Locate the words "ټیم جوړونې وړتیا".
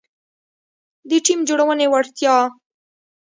1.25-2.35